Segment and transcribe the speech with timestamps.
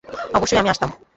[0.33, 0.89] অবশ্যই আমি আসতাম।